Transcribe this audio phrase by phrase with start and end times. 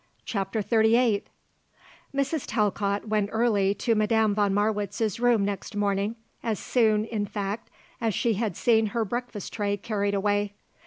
[0.25, 1.25] CHAPTER XXXVIII
[2.11, 2.45] Mrs.
[2.47, 7.69] Talcott went early to Madame von Marwitz's room next morning, as soon, in fact,
[8.01, 10.53] as she had seen her breakfast tray carried away.